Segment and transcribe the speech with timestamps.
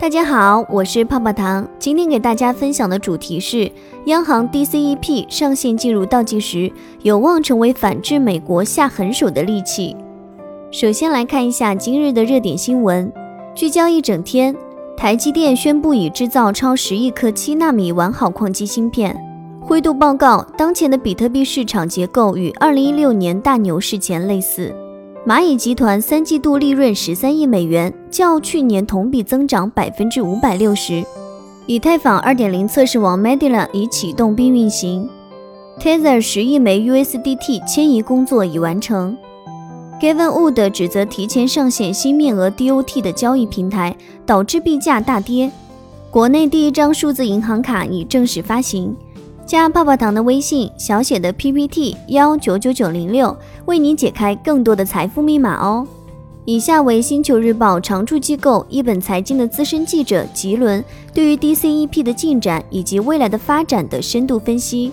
[0.00, 1.66] 大家好，我是泡泡糖。
[1.76, 3.68] 今天给大家分享的主题是：
[4.04, 6.70] 央行 DCEP 上线进入倒计时，
[7.02, 9.96] 有望成为反制美国下狠手的利器。
[10.70, 13.12] 首先来看一下今日的热点新闻。
[13.56, 14.54] 聚焦一整天，
[14.96, 19.20] 台积电宣布已制造超十亿颗七纳米完好矿机芯片。
[19.60, 24.72] 灰度报告，当前的比特币市场结构与二零一六年大牛市前类似。
[25.26, 31.04] 蚂蚁集团三季度利润十三亿美元，较去年同比增长百分之五百六十。
[31.66, 35.08] 以太坊二点零测试网 Medela 已启动并运行。
[35.78, 39.16] Tether 十亿枚 USDT 迁移工作已完成。
[40.00, 45.50] Gavin Wood 指责提前上线新面额 DOT 的交易平台导致币价大跌。
[46.10, 48.96] 国内第一张数字银行卡已正式发行。
[49.48, 53.34] 加泡泡糖的微信，小写的 PPT 幺九九九零六，
[53.64, 55.88] 为你解开更多的财富密码哦。
[56.44, 60.84] 以下为星球日报常驻机构一本财经的资深记者吉伦
[61.14, 64.92] 对于 DCEP 的进展以及未来的发展的深度分析。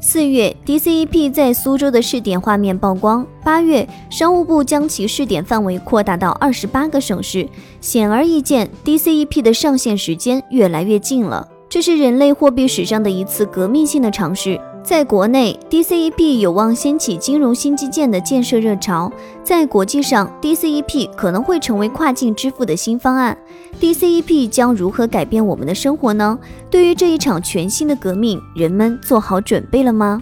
[0.00, 3.26] 四月，DCEP 在苏州的试点画面曝光。
[3.42, 7.48] 八月，商务部将其试点范围扩大到二十八个省市。
[7.80, 11.48] 显而易见，DCEP 的上线时间越来越近了。
[11.70, 14.60] 这是人类货币史上的一次革命性的尝试。
[14.82, 19.08] 在国内，DCEP 有望掀起金融新基建的建设热潮；
[19.44, 23.38] 在国际上，DCEP 可能会成为跨境支付的新方案。
[23.80, 26.36] DCEP 将如何改变我们的生活呢？
[26.68, 30.20] 对于这一场全新的革命，人们做好准备了吗？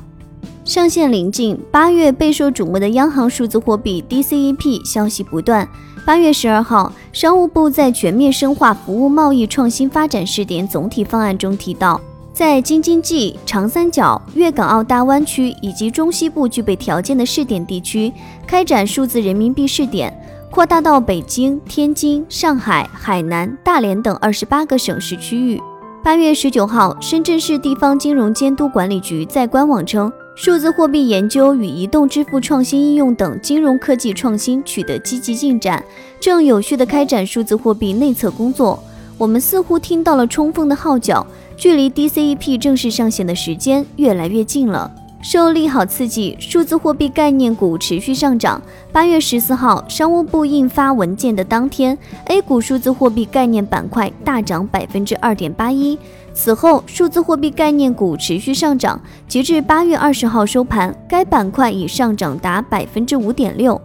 [0.66, 5.66] 上线临近，八月备受瞩目的央行数字货币 DCEP 消息不断。
[6.04, 12.00] 八月十二号，商务部在全面深化服务贸易创新发展试点总体方案中提到，
[12.32, 18.12] 在京津冀、长三角、粤港澳大湾区以及中西部具备条件的试点地区，
[18.46, 20.12] 开展数字人民币试点，
[20.50, 25.60] 扩大到北京、天津、上海、海南、大连等二十八个省市区域。
[26.04, 30.10] 八月十九号，深圳市地方金融监督管理局在官网称。
[30.40, 35.84] 数字货币研究与移动支付创新应用等金融科技创新取得积极进展，
[36.20, 38.80] 正有序地开展数字货币内测工作。
[39.18, 44.88] 我们似乎听到了冲锋的号角，距离 DCEP 正式上线的时间越来越近了。
[45.20, 48.62] 受利好刺激，数字货币概念股持续上涨。
[48.92, 55.98] 八月十四号，商务部印发文件的当天，A 股数字货币概念板块大涨百分之二点八一。
[56.32, 63.78] 此后，数字货币概念股持续上涨，截至八月二十号收盘，该板块已上涨达百分之五点六。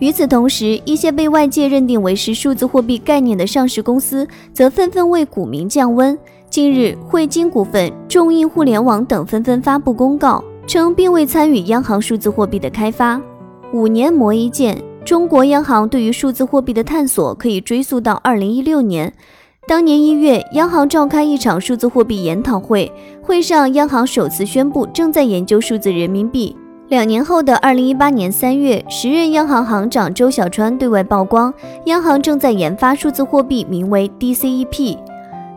[0.00, 6.16] 与此同时，一些被外界认定为是数字货币概念的上市公司，则纷纷为股民降温。
[6.50, 13.20] 近日，汇金股份、众印互联网等纷纷发布公告，称并未参与央行数字货币的开发。
[13.72, 19.12] 五年磨一剑，中国央行对于数字货币的探索可以追溯到二零一六年。
[19.66, 22.92] 当年一月，央行召开一场数字货币研讨会，
[23.22, 26.54] 会上央行首次宣布正在研究数字人民币。
[26.88, 31.52] 两年后的二零一八年三月，时任央行行长周小川对外曝光，
[31.86, 34.98] 央行正在研发数字货币，名为 DCEP。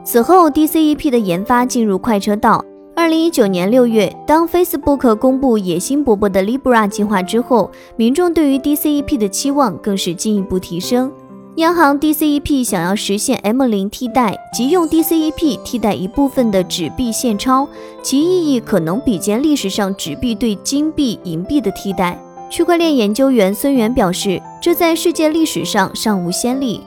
[0.06, 2.64] 此后，DCEP 的研发进入快车道。
[2.98, 11.12] 二零一九年六月，当 Facebook 公布野心勃勃的 Libra 计划之后，民众对于 DCEP 的期望更是进一步提升。
[11.58, 17.68] 央行 DCEP 想要实现 M 零替代，即用 DCEP 替代一部分的纸币现钞，
[18.02, 22.20] 其意义可能比肩历史上纸币对金币、银币的替代。
[22.50, 26.82] 区块链研究员孙源表示，这在世界历史上尚无先例。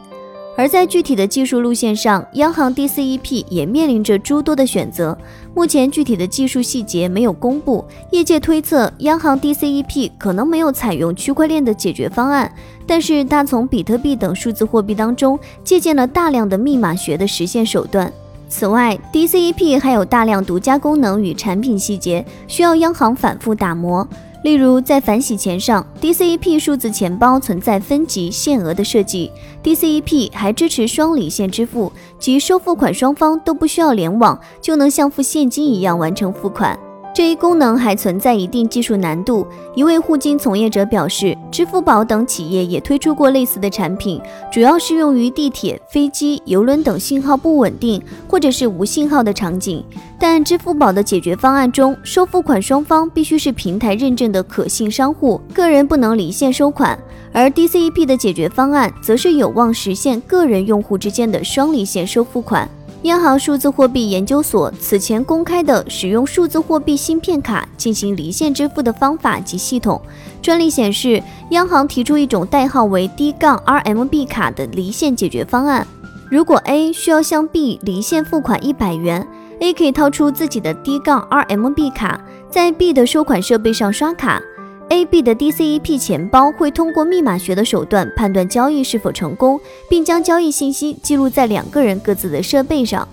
[0.60, 5.16] 而在具体的技术路线上，央行 DCEP 也面临着诸多的选择。
[5.54, 12.52] 目前具体的技术细节没有公布，业界推测央行 DCEP 可能没有采用区块链的解决方案，
[12.86, 18.12] 但是它从比特币等数字货币当中借鉴了大量的密码学的实现手段。
[18.46, 24.06] 此外，DCEP 还有大量独家功能与产品细节需要央行反复打磨。
[24.42, 29.30] 例如，在反洗钱上，DCEP 数字钱包存在分级限额的设计。
[29.62, 36.78] DCEP 还支持双离线支付，即收付款双方都不需要联网，就能像付现金一样完成付款。
[37.12, 39.46] 这一功能还存在一定技术难度。
[39.74, 44.20] 一位互金从业者表示，支付宝等企业也推出过类似的产品，
[44.50, 49.84] 主要适用于地铁、飞机、游轮等信号不稳定或者是无信号的场景。
[50.18, 56.98] 但支付宝的解决方案中，收付款双方必须是平台认证的可信商户，个人不能离线收款。
[57.32, 62.68] 而 DCEP 的解决方案则是有望实现个人用户之间的双离线收付款。
[63.04, 70.00] 央行数字货币研究所此前公开的使用数字货币芯片卡进行离线支付的方法及系统
[70.42, 75.86] 专利显示，央行提出一种代号为 D 杠 RMB 卡的离线解决方案。
[76.30, 79.26] 如果 A 需要向 B 离线付款一百元
[79.60, 82.20] ，A 可以掏出自己的 D 杠 RMB 卡，
[82.50, 84.40] 在 B 的收款设备上刷卡。
[84.90, 89.58] A、B 的 DCEP 钱包会通过密码学的手段判断交易是否成功，
[89.88, 93.06] 并将交易信息记录在两个人各自的设备上。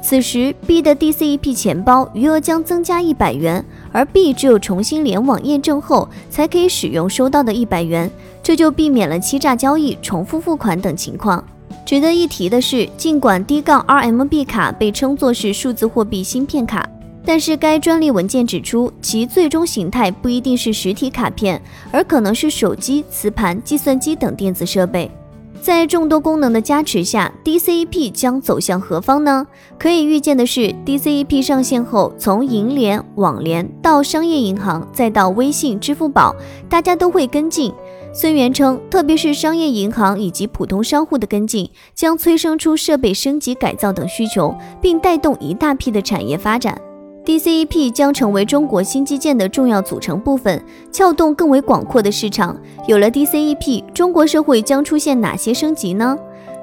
[0.00, 8.08] 此时，B 的 DCEP 钱包余额将增加一百元，而 B 只有重新联网验证后才可以使用收到的一百元，
[8.40, 11.44] 这就避免了欺诈交易、重复付款等情况。
[11.84, 16.88] 值得一提的是，尽管 D- 杠 RMB 卡被称作是数字货币芯片卡。
[17.26, 25.10] 但是该专利文件指出，其最终形态不一定是实体卡片，而可能是手机、磁盘、计算机等电子设备。
[25.60, 29.44] 在众多功能的加持下，DCEP 将走向何方呢？
[29.76, 36.36] 可以预见的是，DCEP 上线后，从银联、网联到商业银行，再到微信、支付宝，
[36.68, 37.72] 大家都会跟进。
[38.12, 46.80] 孙源称，特别是商业银行以及普通商户的跟进，将催生出设备升级改造等需求，并带动一大批的产业发展。
[47.26, 50.62] DCEP 将成为中国新基建的重要组成部分，
[50.92, 52.56] 撬动更为广阔的市场。
[52.86, 56.16] 有了 DCEP，中国社会将出现哪些升级呢？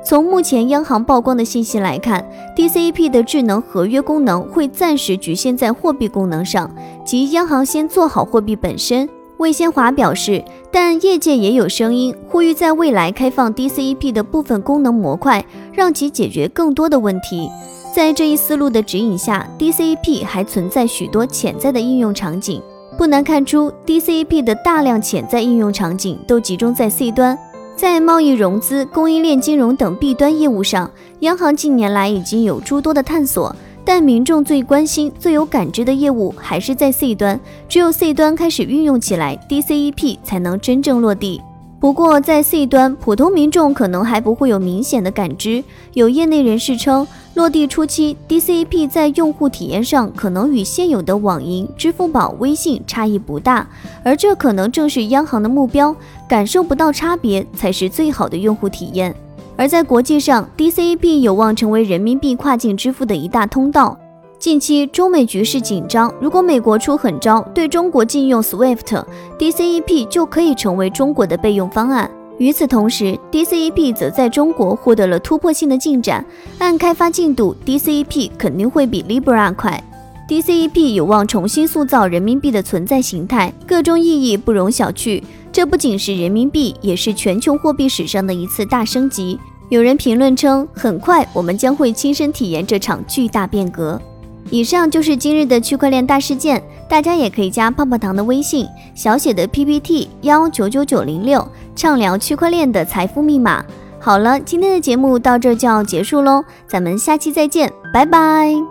[0.05, 2.25] 从目前央行曝光的信息来看
[2.55, 6.73] ，DCEP 的智能合约功能会暂时局限在货币功能上，
[7.05, 9.07] 即央行先做好货币本身。
[9.37, 15.43] 魏先华表示，但业界也有声音呼吁在未来开放 DCEP 的部分功能模块，
[15.73, 17.49] 让其解决更多的问题。
[17.93, 22.59] 在这一思路的指引下，DCEP 还存在许多潜在的应用场景。
[22.97, 27.37] 不难看出，DCEP 的大量潜在应用场景都集中在 C 端，
[27.75, 33.55] 在贸易融资、供应链金融等 B 端业务上，央行近年来已经有诸多的探索。
[33.85, 41.39] 但民众最关心、最有感知的业务还是在 C 端，只有 C 端开始运用起来，DCEP 才能真正落地。
[41.83, 45.61] 不过，在 C 端，普通民众可能还不会有明显的感知。
[45.91, 53.67] 有业内人士称，落地初期，DCEP 在用户体验上可能与现有的网银、支付宝、微信差异不大，
[54.01, 55.93] 而这可能正是央行的目标，
[56.25, 59.13] 感受不到差别才是最好的用户体验。
[59.57, 63.99] 而在国际上，DCEP 有望成为人民币跨境支付的一大通道。
[64.43, 72.11] 近期中美局势紧张，如果美国出狠招，对中国禁用 SWIFT，DCEP 就可以成为中国的备用方案。
[72.39, 76.25] 与此同时，DCEP 则在中国获得了突破性的进展。
[76.57, 79.81] 按开发进度，DCEP 肯定会比 Libra 快。
[80.27, 85.23] DCEP 有望重新塑造人民币的存在形态，各种意义不容小觑。
[85.53, 89.39] 这不仅是人民币，也是全球货币史上的一次大升级。
[89.69, 94.01] 有人评论称，很快我们将会亲身体验这场巨大变革。
[94.49, 103.65] 以上就是今日的区块链大事件，大家也可以加泡泡糖的微信，小写的 PPT 幺九九九零六，畅聊区块链的财富密码。
[103.99, 108.63] 好了，今天的节目到这就要结束喽，咱们下期再见，拜拜。